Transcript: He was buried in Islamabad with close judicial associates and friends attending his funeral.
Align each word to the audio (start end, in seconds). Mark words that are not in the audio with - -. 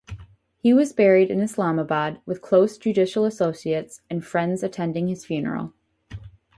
He 0.57 0.73
was 0.73 0.93
buried 0.93 1.29
in 1.29 1.41
Islamabad 1.41 2.21
with 2.25 2.41
close 2.41 2.79
judicial 2.79 3.23
associates 3.23 4.01
and 4.09 4.25
friends 4.25 4.63
attending 4.63 5.09
his 5.09 5.25
funeral. 5.25 5.73